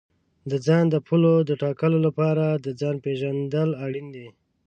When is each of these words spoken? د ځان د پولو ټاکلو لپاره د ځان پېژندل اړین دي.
د 0.49 0.51
ځان 0.65 0.85
د 0.89 0.95
پولو 1.07 1.33
ټاکلو 1.63 1.97
لپاره 2.07 2.45
د 2.65 2.67
ځان 2.79 2.95
پېژندل 3.05 3.69
اړین 3.85 4.07
دي. 4.15 4.27